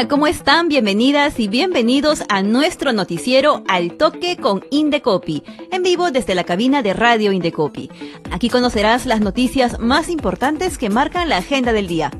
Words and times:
Hola, 0.00 0.08
¿cómo 0.08 0.26
están? 0.26 0.68
Bienvenidas 0.68 1.38
y 1.38 1.46
bienvenidos 1.46 2.22
a 2.30 2.42
nuestro 2.42 2.94
noticiero 2.94 3.62
Al 3.68 3.98
Toque 3.98 4.38
con 4.38 4.64
Indecopi, 4.70 5.42
en 5.70 5.82
vivo 5.82 6.10
desde 6.10 6.34
la 6.34 6.44
cabina 6.44 6.80
de 6.80 6.94
Radio 6.94 7.32
Indecopi. 7.32 7.90
Aquí 8.30 8.48
conocerás 8.48 9.04
las 9.04 9.20
noticias 9.20 9.78
más 9.78 10.08
importantes 10.08 10.78
que 10.78 10.88
marcan 10.88 11.28
la 11.28 11.36
agenda 11.36 11.74
del 11.74 11.86
día. 11.86 12.12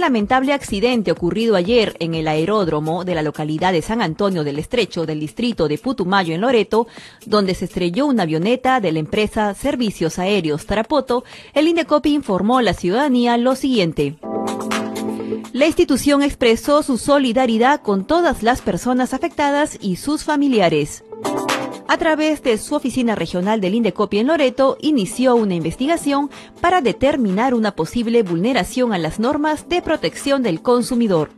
Lamentable 0.00 0.52
accidente 0.52 1.12
ocurrido 1.12 1.54
ayer 1.54 1.94
en 2.00 2.14
el 2.14 2.26
aeródromo 2.26 3.04
de 3.04 3.14
la 3.14 3.22
localidad 3.22 3.72
de 3.72 3.82
San 3.82 4.02
Antonio 4.02 4.42
del 4.42 4.58
Estrecho 4.58 5.06
del 5.06 5.20
distrito 5.20 5.68
de 5.68 5.78
Putumayo 5.78 6.34
en 6.34 6.40
Loreto, 6.40 6.88
donde 7.26 7.54
se 7.54 7.66
estrelló 7.66 8.06
una 8.06 8.24
avioneta 8.24 8.80
de 8.80 8.92
la 8.92 8.98
empresa 8.98 9.54
Servicios 9.54 10.18
Aéreos 10.18 10.66
Tarapoto, 10.66 11.24
el 11.54 11.68
INDECOPI 11.68 12.14
informó 12.14 12.58
a 12.58 12.62
la 12.62 12.74
ciudadanía 12.74 13.36
lo 13.36 13.54
siguiente. 13.54 14.16
La 15.52 15.66
institución 15.66 16.22
expresó 16.22 16.82
su 16.82 16.96
solidaridad 16.96 17.82
con 17.82 18.06
todas 18.06 18.42
las 18.42 18.62
personas 18.62 19.14
afectadas 19.14 19.76
y 19.80 19.96
sus 19.96 20.24
familiares 20.24 21.04
a 21.90 21.98
través 21.98 22.40
de 22.44 22.56
su 22.56 22.76
oficina 22.76 23.16
regional 23.16 23.60
del 23.60 23.74
Indecopi 23.74 24.18
en 24.18 24.28
Loreto, 24.28 24.78
inició 24.80 25.34
una 25.34 25.56
investigación 25.56 26.30
para 26.60 26.82
determinar 26.82 27.52
una 27.52 27.74
posible 27.74 28.22
vulneración 28.22 28.92
a 28.92 28.98
las 28.98 29.18
normas 29.18 29.68
de 29.68 29.82
protección 29.82 30.44
del 30.44 30.62
consumidor. 30.62 31.30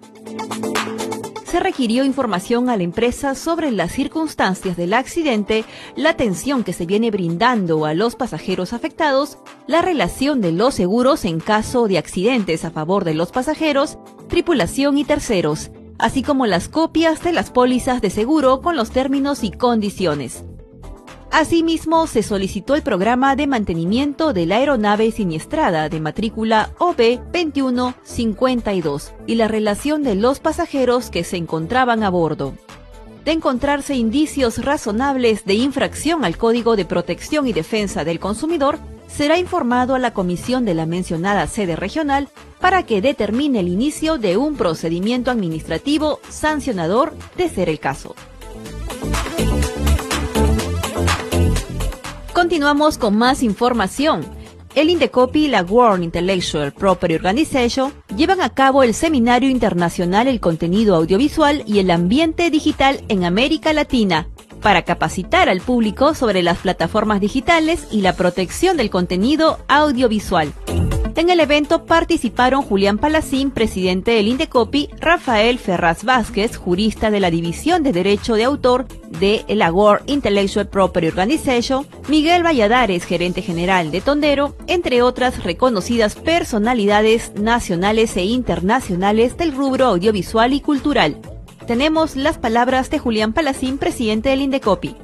Se 1.46 1.58
requirió 1.58 2.04
información 2.04 2.68
a 2.68 2.76
la 2.76 2.82
empresa 2.82 3.34
sobre 3.34 3.70
las 3.70 3.92
circunstancias 3.92 4.76
del 4.76 4.92
accidente, 4.92 5.64
la 5.96 6.10
atención 6.10 6.64
que 6.64 6.74
se 6.74 6.84
viene 6.84 7.10
brindando 7.10 7.86
a 7.86 7.94
los 7.94 8.14
pasajeros 8.14 8.74
afectados, 8.74 9.38
la 9.66 9.80
relación 9.80 10.42
de 10.42 10.52
los 10.52 10.74
seguros 10.74 11.24
en 11.24 11.40
caso 11.40 11.88
de 11.88 11.96
accidentes 11.96 12.66
a 12.66 12.70
favor 12.70 13.04
de 13.04 13.14
los 13.14 13.32
pasajeros, 13.32 13.96
tripulación 14.28 14.98
y 14.98 15.04
terceros, 15.04 15.70
así 16.02 16.22
como 16.22 16.44
las 16.46 16.68
copias 16.68 17.22
de 17.22 17.32
las 17.32 17.50
pólizas 17.50 18.02
de 18.02 18.10
seguro 18.10 18.60
con 18.60 18.76
los 18.76 18.90
términos 18.90 19.42
y 19.44 19.52
condiciones. 19.52 20.44
Asimismo, 21.30 22.08
se 22.08 22.22
solicitó 22.22 22.74
el 22.74 22.82
programa 22.82 23.36
de 23.36 23.46
mantenimiento 23.46 24.34
de 24.34 24.44
la 24.44 24.56
aeronave 24.56 25.10
siniestrada 25.12 25.88
de 25.88 26.00
matrícula 26.00 26.74
OB2152 26.78 29.12
y 29.26 29.36
la 29.36 29.48
relación 29.48 30.02
de 30.02 30.16
los 30.16 30.40
pasajeros 30.40 31.08
que 31.08 31.24
se 31.24 31.38
encontraban 31.38 32.02
a 32.02 32.10
bordo. 32.10 32.52
De 33.24 33.32
encontrarse 33.32 33.94
indicios 33.94 34.62
razonables 34.62 35.46
de 35.46 35.54
infracción 35.54 36.26
al 36.26 36.36
Código 36.36 36.76
de 36.76 36.84
Protección 36.84 37.46
y 37.46 37.54
Defensa 37.54 38.04
del 38.04 38.18
Consumidor, 38.18 38.78
será 39.14 39.38
informado 39.38 39.94
a 39.94 39.98
la 39.98 40.12
comisión 40.12 40.64
de 40.64 40.74
la 40.74 40.86
mencionada 40.86 41.46
sede 41.46 41.76
regional 41.76 42.28
para 42.60 42.84
que 42.84 43.02
determine 43.02 43.60
el 43.60 43.68
inicio 43.68 44.18
de 44.18 44.36
un 44.36 44.56
procedimiento 44.56 45.30
administrativo 45.30 46.20
sancionador 46.28 47.14
de 47.36 47.48
ser 47.48 47.68
el 47.68 47.78
caso. 47.78 48.14
Continuamos 52.32 52.98
con 52.98 53.16
más 53.16 53.42
información. 53.42 54.24
El 54.74 54.88
Indecopi 54.88 55.44
y 55.44 55.48
la 55.48 55.62
World 55.62 56.02
Intellectual 56.02 56.72
Property 56.72 57.14
Organization 57.14 57.92
llevan 58.16 58.40
a 58.40 58.48
cabo 58.48 58.82
el 58.82 58.94
Seminario 58.94 59.50
Internacional 59.50 60.28
El 60.28 60.40
Contenido 60.40 60.96
Audiovisual 60.96 61.62
y 61.66 61.78
el 61.78 61.90
Ambiente 61.90 62.48
Digital 62.48 63.04
en 63.08 63.24
América 63.24 63.74
Latina, 63.74 64.28
para 64.62 64.82
capacitar 64.82 65.48
al 65.48 65.60
público 65.60 66.14
sobre 66.14 66.42
las 66.42 66.58
plataformas 66.58 67.20
digitales 67.20 67.86
y 67.90 68.00
la 68.00 68.14
protección 68.14 68.76
del 68.76 68.90
contenido 68.90 69.58
audiovisual. 69.68 70.52
En 71.14 71.28
el 71.28 71.40
evento 71.40 71.84
participaron 71.84 72.62
Julián 72.62 72.96
Palacín, 72.96 73.50
presidente 73.50 74.12
del 74.12 74.28
Indecopi, 74.28 74.88
Rafael 74.98 75.58
Ferraz 75.58 76.04
Vázquez, 76.04 76.56
jurista 76.56 77.10
de 77.10 77.20
la 77.20 77.30
División 77.30 77.82
de 77.82 77.92
Derecho 77.92 78.34
de 78.34 78.44
Autor 78.44 78.86
de 79.20 79.44
la 79.48 79.70
World 79.70 80.08
Intellectual 80.08 80.68
Property 80.68 81.08
Organization, 81.08 81.86
Miguel 82.08 82.42
Valladares, 82.42 83.04
gerente 83.04 83.42
general 83.42 83.90
de 83.90 84.00
Tondero, 84.00 84.56
entre 84.66 85.02
otras 85.02 85.44
reconocidas 85.44 86.14
personalidades 86.16 87.32
nacionales 87.34 88.16
e 88.16 88.24
internacionales 88.24 89.36
del 89.36 89.54
rubro 89.54 89.86
audiovisual 89.86 90.54
y 90.54 90.60
cultural. 90.60 91.20
Tenemos 91.66 92.16
las 92.16 92.38
palabras 92.38 92.90
de 92.90 92.98
Julián 92.98 93.32
Palacín, 93.32 93.78
presidente 93.78 94.30
del 94.30 94.40
Indecopi. 94.40 94.96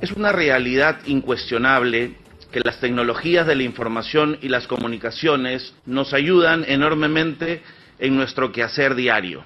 Es 0.00 0.10
una 0.10 0.32
realidad 0.32 0.98
incuestionable 1.06 2.16
que 2.50 2.60
las 2.64 2.80
tecnologías 2.80 3.46
de 3.46 3.54
la 3.54 3.62
información 3.62 4.36
y 4.42 4.48
las 4.48 4.66
comunicaciones 4.66 5.72
nos 5.86 6.12
ayudan 6.12 6.64
enormemente 6.66 7.62
en 8.00 8.16
nuestro 8.16 8.50
quehacer 8.50 8.96
diario, 8.96 9.44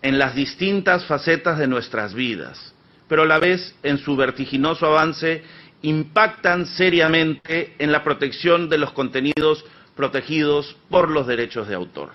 en 0.00 0.18
las 0.18 0.34
distintas 0.34 1.04
facetas 1.04 1.58
de 1.58 1.66
nuestras 1.66 2.14
vidas, 2.14 2.74
pero 3.06 3.22
a 3.22 3.26
la 3.26 3.38
vez 3.38 3.74
en 3.82 3.98
su 3.98 4.16
vertiginoso 4.16 4.86
avance 4.86 5.42
impactan 5.82 6.64
seriamente 6.64 7.74
en 7.78 7.92
la 7.92 8.02
protección 8.02 8.70
de 8.70 8.78
los 8.78 8.92
contenidos 8.92 9.62
protegidos 9.94 10.74
por 10.88 11.10
los 11.10 11.26
derechos 11.26 11.68
de 11.68 11.74
autor. 11.74 12.12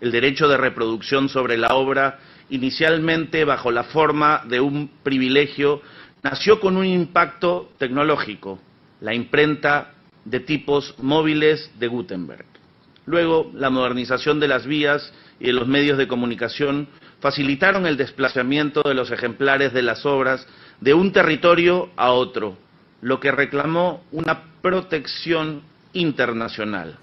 El 0.00 0.12
derecho 0.12 0.46
de 0.46 0.58
reproducción 0.58 1.28
sobre 1.28 1.56
la 1.56 1.74
obra, 1.74 2.20
inicialmente 2.50 3.44
bajo 3.44 3.70
la 3.70 3.84
forma 3.84 4.42
de 4.46 4.60
un 4.60 4.90
privilegio, 5.02 5.82
nació 6.22 6.60
con 6.60 6.76
un 6.76 6.86
impacto 6.86 7.70
tecnológico, 7.78 8.58
la 9.00 9.14
imprenta 9.14 9.92
de 10.24 10.40
tipos 10.40 10.94
móviles 10.98 11.70
de 11.78 11.88
Gutenberg. 11.88 12.46
Luego, 13.06 13.50
la 13.54 13.70
modernización 13.70 14.40
de 14.40 14.48
las 14.48 14.66
vías 14.66 15.12
y 15.38 15.46
de 15.46 15.52
los 15.52 15.68
medios 15.68 15.98
de 15.98 16.08
comunicación 16.08 16.88
facilitaron 17.20 17.86
el 17.86 17.96
desplazamiento 17.96 18.82
de 18.82 18.94
los 18.94 19.10
ejemplares 19.10 19.72
de 19.72 19.82
las 19.82 20.06
obras 20.06 20.46
de 20.80 20.94
un 20.94 21.12
territorio 21.12 21.90
a 21.96 22.12
otro, 22.12 22.56
lo 23.02 23.20
que 23.20 23.30
reclamó 23.30 24.02
una 24.12 24.42
protección 24.62 25.62
internacional. 25.92 26.98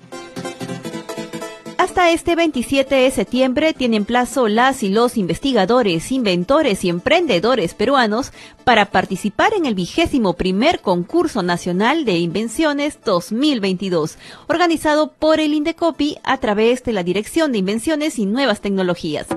Hasta 1.91 2.11
este 2.11 2.37
27 2.37 2.95
de 2.95 3.11
septiembre 3.11 3.73
tienen 3.73 4.05
plazo 4.05 4.47
las 4.47 4.81
y 4.81 4.87
los 4.87 5.17
investigadores, 5.17 6.13
inventores 6.13 6.85
y 6.85 6.89
emprendedores 6.89 7.73
peruanos 7.73 8.31
para 8.63 8.91
participar 8.91 9.51
en 9.53 9.65
el 9.65 9.75
vigésimo 9.75 10.35
primer 10.35 10.79
concurso 10.79 11.43
nacional 11.43 12.05
de 12.05 12.17
invenciones 12.17 12.97
2022, 13.03 14.17
organizado 14.47 15.11
por 15.11 15.41
el 15.41 15.53
Indecopi 15.53 16.15
a 16.23 16.37
través 16.37 16.81
de 16.85 16.93
la 16.93 17.03
Dirección 17.03 17.51
de 17.51 17.57
Invenciones 17.57 18.19
y 18.19 18.25
Nuevas 18.25 18.61
Tecnologías. 18.61 19.27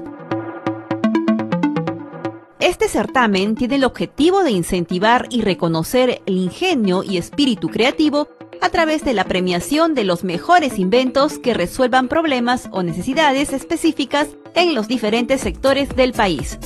Este 2.60 2.88
certamen 2.88 3.56
tiene 3.56 3.74
el 3.74 3.84
objetivo 3.84 4.44
de 4.44 4.52
incentivar 4.52 5.26
y 5.28 5.42
reconocer 5.42 6.22
el 6.24 6.36
ingenio 6.36 7.02
y 7.02 7.18
espíritu 7.18 7.68
creativo 7.68 8.28
a 8.64 8.70
través 8.70 9.04
de 9.04 9.12
la 9.12 9.24
premiación 9.24 9.94
de 9.94 10.04
los 10.04 10.24
mejores 10.24 10.78
inventos 10.78 11.38
que 11.38 11.52
resuelvan 11.52 12.08
problemas 12.08 12.70
o 12.72 12.82
necesidades 12.82 13.52
específicas 13.52 14.28
en 14.54 14.74
los 14.74 14.88
diferentes 14.88 15.42
sectores 15.42 15.94
del 15.94 16.14
país. 16.14 16.58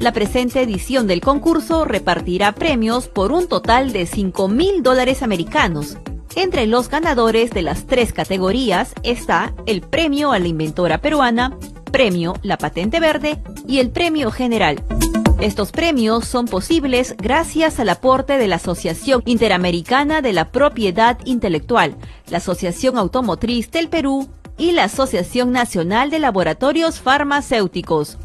La 0.00 0.12
presente 0.12 0.60
edición 0.62 1.06
del 1.06 1.20
concurso 1.20 1.84
repartirá 1.84 2.50
premios 2.50 3.06
por 3.06 3.30
un 3.30 3.46
total 3.46 3.92
de 3.92 4.06
5 4.06 4.48
mil 4.48 4.82
dólares 4.82 5.22
americanos. 5.22 5.96
Entre 6.34 6.66
los 6.66 6.88
ganadores 6.88 7.52
de 7.52 7.62
las 7.62 7.86
tres 7.86 8.12
categorías 8.12 8.92
está 9.04 9.54
el 9.66 9.80
premio 9.80 10.32
a 10.32 10.40
la 10.40 10.48
inventora 10.48 11.00
peruana, 11.00 11.56
premio 11.92 12.34
La 12.42 12.58
Patente 12.58 12.98
Verde 12.98 13.40
y 13.68 13.78
el 13.78 13.90
premio 13.90 14.32
general. 14.32 14.82
Estos 15.44 15.70
premios 15.72 16.24
son 16.24 16.46
posibles 16.46 17.14
gracias 17.18 17.78
al 17.78 17.90
aporte 17.90 18.38
de 18.38 18.48
la 18.48 18.56
Asociación 18.56 19.22
Interamericana 19.26 20.22
de 20.22 20.32
la 20.32 20.50
Propiedad 20.50 21.18
Intelectual, 21.26 21.98
la 22.30 22.38
Asociación 22.38 22.96
Automotriz 22.96 23.70
del 23.70 23.90
Perú 23.90 24.30
y 24.56 24.72
la 24.72 24.84
Asociación 24.84 25.52
Nacional 25.52 26.08
de 26.08 26.18
Laboratorios 26.18 26.98
Farmacéuticos. 26.98 28.16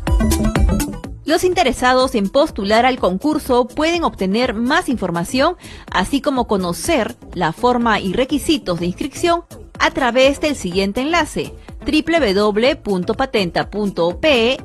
Los 1.25 1.43
interesados 1.43 2.15
en 2.15 2.29
postular 2.29 2.85
al 2.85 2.99
concurso 2.99 3.67
pueden 3.67 4.05
obtener 4.05 4.53
más 4.53 4.87
información, 4.87 5.57
así 5.91 6.21
como 6.21 6.47
conocer 6.47 7.17
la 7.33 7.51
forma 7.51 7.99
y 7.99 8.13
requisitos 8.13 8.79
de 8.79 8.85
inscripción 8.85 9.43
a 9.77 9.91
través 9.91 10.39
del 10.39 10.55
siguiente 10.55 11.01
enlace 11.01 11.53
www.patenta.pe 11.81 14.57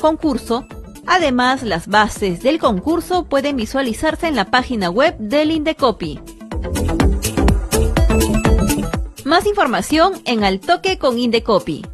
concurso. 0.00 0.66
Además, 1.06 1.62
las 1.62 1.86
bases 1.86 2.42
del 2.42 2.58
concurso 2.58 3.24
pueden 3.24 3.56
visualizarse 3.56 4.26
en 4.26 4.36
la 4.36 4.46
página 4.46 4.90
web 4.90 5.16
del 5.18 5.50
Indecopi. 5.50 6.20
Más 9.24 9.46
información 9.46 10.14
en 10.24 10.44
Al 10.44 10.60
Toque 10.60 10.98
con 10.98 11.18
Indecopi 11.18 11.84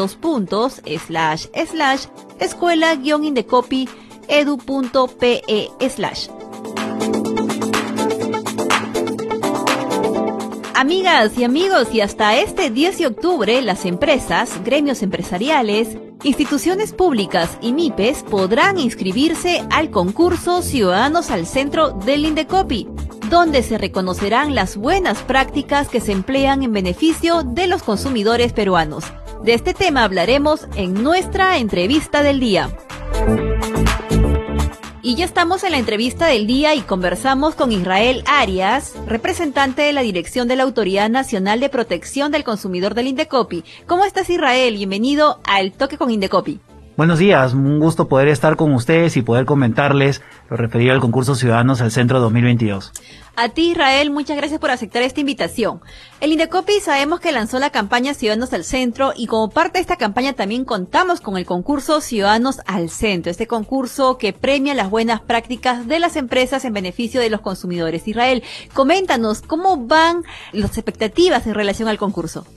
escuela-indecopi.com 2.40 4.08
edu.pe 4.28 5.42
Amigas 10.76 11.38
y 11.38 11.44
amigos, 11.44 11.88
y 11.92 12.02
hasta 12.02 12.38
este 12.38 12.70
10 12.70 12.98
de 13.00 13.08
octubre, 13.08 13.62
las 13.62 13.86
empresas, 13.86 14.64
gremios 14.64 15.02
empresariales, 15.02 15.98
instituciones 16.24 16.94
públicas 16.94 17.58
y 17.62 17.74
MIPES 17.74 18.24
podrán 18.24 18.78
inscribirse 18.78 19.66
al 19.70 19.92
concurso 19.92 20.62
Ciudadanos 20.62 21.32
al 21.32 21.46
Centro 21.46 21.92
del 21.92 22.26
Indecopi, 22.26 22.88
donde 23.30 23.64
se 23.64 23.78
reconocerán 23.78 24.56
las 24.56 24.78
buenas 24.78 25.20
prácticas 25.20 25.90
que 25.90 26.02
se 26.02 26.12
emplean 26.12 26.64
en 26.64 26.74
beneficio 26.74 27.44
de 27.44 27.68
los 27.68 27.84
consumidores 27.84 28.54
peruanos. 28.54 29.06
De 29.44 29.54
este 29.54 29.74
tema 29.74 30.04
hablaremos 30.04 30.68
en 30.76 30.94
nuestra 31.04 31.58
entrevista 31.58 32.24
del 32.24 32.40
día. 32.40 32.70
Y 35.08 35.16
ya 35.16 35.24
estamos 35.24 35.64
en 35.64 35.72
la 35.72 35.78
entrevista 35.78 36.28
del 36.28 36.48
día 36.48 36.76
y 36.76 36.82
conversamos 36.82 37.56
con 37.56 37.72
Israel 37.72 38.26
Arias, 38.26 38.94
representante 39.06 39.82
de 39.82 39.94
la 39.94 40.02
Dirección 40.02 40.50
de 40.50 40.58
la 40.58 40.64
Autoridad 40.64 41.10
Nacional 41.10 41.62
de 41.62 41.70
Protección 41.70 42.30
del 42.30 42.44
Consumidor 42.44 42.94
del 42.94 43.08
Indecopi. 43.08 43.64
¿Cómo 43.86 44.04
estás 44.04 44.30
Israel? 44.30 44.76
Bienvenido 44.76 45.40
al 45.46 45.72
Toque 45.72 45.98
con 45.98 46.12
Indecopi. 46.12 46.60
Buenos 46.98 47.20
días, 47.20 47.54
un 47.54 47.80
gusto 47.80 48.08
poder 48.08 48.28
estar 48.28 48.56
con 48.56 48.74
ustedes 48.74 49.18
y 49.18 49.22
poder 49.22 49.46
comentarles 49.46 50.24
lo 50.50 50.58
referido 50.58 50.94
al 50.94 51.00
concurso 51.00 51.36
Ciudadanos 51.36 51.80
al 51.80 51.92
Centro 51.92 52.20
2022. 52.20 52.92
A 53.36 53.50
ti, 53.50 53.70
Israel, 53.70 54.10
muchas 54.10 54.36
gracias 54.36 54.60
por 54.60 54.72
aceptar 54.72 55.04
esta 55.04 55.20
invitación. 55.20 55.80
El 56.22 56.32
Indecopi 56.32 56.80
sabemos 56.80 57.20
que 57.20 57.32
lanzó 57.32 57.60
la 57.60 57.70
campaña 57.70 58.16
Ciudadanos 58.16 58.52
al 58.52 58.64
Centro 58.64 59.14
y 59.16 59.28
como 59.28 59.52
parte 59.52 59.78
de 59.78 59.82
esta 59.82 59.98
campaña 59.98 60.34
también 60.34 60.66
contamos 60.66 61.22
con 61.22 61.38
el 61.38 61.46
concurso 61.46 62.02
Ciudadanos 62.02 62.62
al 62.66 62.90
Centro, 62.90 63.30
este 63.30 63.46
concurso 63.46 64.18
que 64.18 64.34
premia 64.34 64.74
las 64.74 64.90
buenas 64.90 65.22
prácticas 65.22 65.88
de 65.88 66.00
las 66.00 66.16
empresas 66.16 66.66
en 66.66 66.74
beneficio 66.74 67.22
de 67.22 67.30
los 67.30 67.42
consumidores. 67.42 68.08
Israel, 68.08 68.42
coméntanos 68.74 69.44
cómo 69.44 69.86
van 69.86 70.24
las 70.52 70.80
expectativas 70.80 71.46
en 71.46 71.54
relación 71.54 71.90
al 71.90 72.00
concurso 72.00 72.48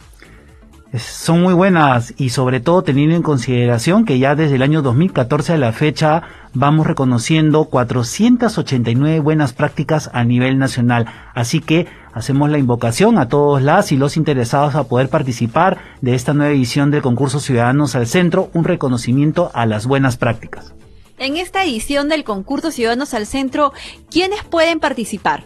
son 0.98 1.42
muy 1.42 1.54
buenas 1.54 2.14
y 2.16 2.30
sobre 2.30 2.58
todo 2.58 2.82
teniendo 2.82 3.14
en 3.14 3.22
consideración 3.22 4.04
que 4.04 4.18
ya 4.18 4.34
desde 4.34 4.56
el 4.56 4.62
año 4.62 4.82
2014 4.82 5.52
a 5.52 5.58
la 5.58 5.72
fecha 5.72 6.22
vamos 6.52 6.86
reconociendo 6.86 7.66
489 7.66 9.20
buenas 9.20 9.52
prácticas 9.52 10.10
a 10.12 10.24
nivel 10.24 10.58
nacional. 10.58 11.06
Así 11.32 11.60
que 11.60 11.86
hacemos 12.12 12.50
la 12.50 12.58
invocación 12.58 13.18
a 13.18 13.28
todos 13.28 13.62
las 13.62 13.92
y 13.92 13.96
los 13.96 14.16
interesados 14.16 14.74
a 14.74 14.84
poder 14.84 15.08
participar 15.08 15.78
de 16.00 16.16
esta 16.16 16.34
nueva 16.34 16.52
edición 16.52 16.90
del 16.90 17.02
concurso 17.02 17.38
Ciudadanos 17.38 17.94
al 17.94 18.08
Centro, 18.08 18.50
un 18.52 18.64
reconocimiento 18.64 19.52
a 19.54 19.66
las 19.66 19.86
buenas 19.86 20.16
prácticas. 20.16 20.74
En 21.18 21.36
esta 21.36 21.62
edición 21.62 22.08
del 22.08 22.24
concurso 22.24 22.72
Ciudadanos 22.72 23.14
al 23.14 23.26
Centro, 23.26 23.72
¿quiénes 24.10 24.42
pueden 24.42 24.80
participar? 24.80 25.44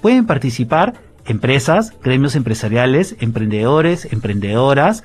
Pueden 0.00 0.26
participar 0.26 0.94
empresas, 1.26 1.92
gremios 2.02 2.36
empresariales, 2.36 3.16
emprendedores, 3.20 4.10
emprendedoras 4.12 5.04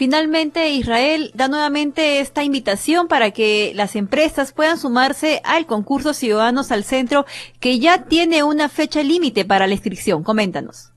Finalmente, 0.00 0.70
Israel 0.70 1.30
da 1.34 1.48
nuevamente 1.48 2.20
esta 2.20 2.42
invitación 2.42 3.06
para 3.06 3.32
que 3.32 3.72
las 3.74 3.96
empresas 3.96 4.54
puedan 4.54 4.78
sumarse 4.78 5.42
al 5.44 5.66
concurso 5.66 6.14
Ciudadanos 6.14 6.72
al 6.72 6.84
Centro, 6.84 7.26
que 7.60 7.78
ya 7.78 8.04
tiene 8.04 8.42
una 8.42 8.70
fecha 8.70 9.02
límite 9.02 9.44
para 9.44 9.66
la 9.66 9.74
inscripción. 9.74 10.22
Coméntanos. 10.22 10.89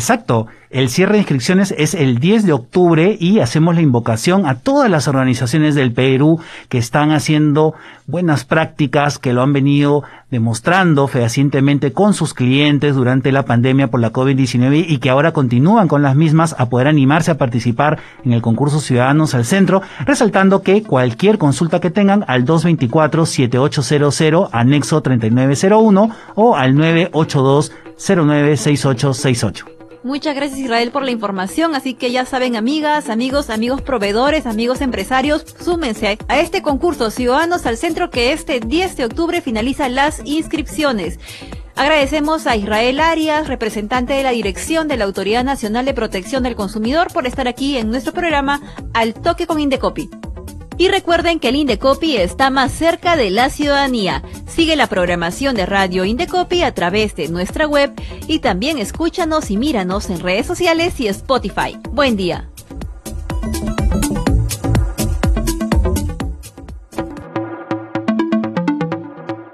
Exacto. 0.00 0.48
El 0.70 0.88
cierre 0.88 1.12
de 1.12 1.18
inscripciones 1.18 1.74
es 1.76 1.92
el 1.92 2.20
10 2.20 2.46
de 2.46 2.54
octubre 2.54 3.18
y 3.20 3.40
hacemos 3.40 3.74
la 3.74 3.82
invocación 3.82 4.46
a 4.46 4.54
todas 4.54 4.88
las 4.88 5.08
organizaciones 5.08 5.74
del 5.74 5.92
Perú 5.92 6.40
que 6.70 6.78
están 6.78 7.10
haciendo 7.10 7.74
buenas 8.06 8.46
prácticas, 8.46 9.18
que 9.18 9.34
lo 9.34 9.42
han 9.42 9.52
venido 9.52 10.02
demostrando 10.30 11.06
fehacientemente 11.06 11.92
con 11.92 12.14
sus 12.14 12.32
clientes 12.32 12.94
durante 12.94 13.30
la 13.30 13.44
pandemia 13.44 13.88
por 13.88 14.00
la 14.00 14.10
COVID-19 14.10 14.86
y 14.88 14.96
que 14.98 15.10
ahora 15.10 15.32
continúan 15.32 15.86
con 15.86 16.00
las 16.00 16.16
mismas 16.16 16.56
a 16.58 16.70
poder 16.70 16.86
animarse 16.86 17.32
a 17.32 17.36
participar 17.36 17.98
en 18.24 18.32
el 18.32 18.40
concurso 18.40 18.80
Ciudadanos 18.80 19.34
al 19.34 19.44
Centro, 19.44 19.82
resaltando 20.06 20.62
que 20.62 20.82
cualquier 20.82 21.36
consulta 21.36 21.80
que 21.80 21.90
tengan 21.90 22.24
al 22.26 22.46
224-7800 22.46 24.48
anexo 24.50 25.02
3901 25.02 26.10
o 26.36 26.56
al 26.56 26.74
982 26.74 27.72
096868. 27.98 29.79
Muchas 30.02 30.34
gracias 30.34 30.58
Israel 30.58 30.92
por 30.92 31.04
la 31.04 31.10
información, 31.10 31.74
así 31.74 31.92
que 31.92 32.10
ya 32.10 32.24
saben 32.24 32.56
amigas, 32.56 33.10
amigos, 33.10 33.50
amigos 33.50 33.82
proveedores, 33.82 34.46
amigos 34.46 34.80
empresarios, 34.80 35.44
súmense 35.62 36.16
a 36.26 36.40
este 36.40 36.62
concurso 36.62 37.10
Ciudadanos 37.10 37.66
al 37.66 37.76
Centro 37.76 38.08
que 38.08 38.32
este 38.32 38.60
10 38.60 38.96
de 38.96 39.04
octubre 39.04 39.42
finaliza 39.42 39.90
las 39.90 40.22
inscripciones. 40.24 41.18
Agradecemos 41.76 42.46
a 42.46 42.56
Israel 42.56 42.98
Arias, 42.98 43.46
representante 43.46 44.14
de 44.14 44.22
la 44.22 44.30
Dirección 44.30 44.88
de 44.88 44.96
la 44.96 45.04
Autoridad 45.04 45.44
Nacional 45.44 45.84
de 45.84 45.92
Protección 45.92 46.42
del 46.42 46.56
Consumidor, 46.56 47.12
por 47.12 47.26
estar 47.26 47.46
aquí 47.46 47.76
en 47.76 47.90
nuestro 47.90 48.14
programa 48.14 48.60
Al 48.94 49.12
Toque 49.12 49.46
con 49.46 49.60
Indecopi. 49.60 50.08
Y 50.80 50.88
recuerden 50.88 51.40
que 51.40 51.50
el 51.50 51.56
Indecopi 51.56 52.16
está 52.16 52.48
más 52.48 52.72
cerca 52.72 53.14
de 53.14 53.28
la 53.28 53.50
ciudadanía. 53.50 54.22
Sigue 54.46 54.76
la 54.76 54.86
programación 54.86 55.54
de 55.54 55.66
Radio 55.66 56.06
Indecopi 56.06 56.62
a 56.62 56.72
través 56.72 57.14
de 57.14 57.28
nuestra 57.28 57.66
web 57.66 57.92
y 58.26 58.38
también 58.38 58.78
escúchanos 58.78 59.50
y 59.50 59.58
míranos 59.58 60.08
en 60.08 60.20
redes 60.20 60.46
sociales 60.46 60.98
y 60.98 61.08
Spotify. 61.08 61.76
Buen 61.92 62.16
día. 62.16 62.48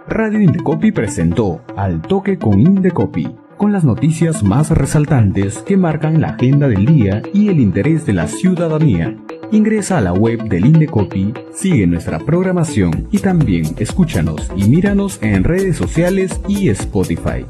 Radio 0.07 0.41
Indecopi 0.41 0.93
presentó 0.93 1.61
Al 1.77 2.03
Toque 2.03 2.39
con 2.39 2.61
Indecopi, 2.61 3.35
con 3.57 3.73
las 3.73 3.83
noticias 3.83 4.45
más 4.45 4.71
resaltantes 4.71 5.59
que 5.59 5.77
marcan 5.77 6.21
la 6.21 6.29
agenda 6.29 6.69
del 6.69 6.87
día 6.87 7.21
y 7.35 7.49
el 7.49 7.59
interés 7.59 8.07
de 8.07 8.13
la 8.13 8.29
ciudadanía. 8.29 9.17
Ingresa 9.53 9.99
a 9.99 10.01
la 10.01 10.13
web 10.13 10.43
del 10.49 10.67
Indecopi, 10.67 11.33
sigue 11.55 11.87
nuestra 11.87 12.19
programación 12.19 13.07
y 13.13 13.19
también 13.19 13.77
escúchanos 13.79 14.51
y 14.57 14.65
míranos 14.65 15.19
en 15.23 15.45
redes 15.45 15.77
sociales 15.77 16.41
y 16.49 16.69
Spotify. 16.71 17.47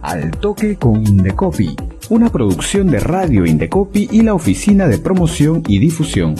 Al 0.00 0.30
Toque 0.30 0.76
con 0.76 1.06
Indecopi, 1.06 1.76
una 2.08 2.30
producción 2.30 2.90
de 2.90 3.00
Radio 3.00 3.44
Indecopi 3.44 4.08
y 4.10 4.22
la 4.22 4.34
Oficina 4.34 4.88
de 4.88 4.98
Promoción 4.98 5.62
y 5.68 5.78
Difusión. 5.78 6.34